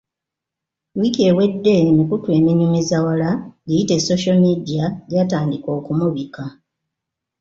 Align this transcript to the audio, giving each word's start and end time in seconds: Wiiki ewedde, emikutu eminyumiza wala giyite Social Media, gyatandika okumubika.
Wiiki 0.99 1.21
ewedde, 1.29 1.71
emikutu 1.89 2.27
eminyumiza 2.37 2.97
wala 3.05 3.29
giyite 3.67 3.95
Social 4.07 4.37
Media, 4.45 4.83
gyatandika 5.09 5.69
okumubika. 5.79 6.43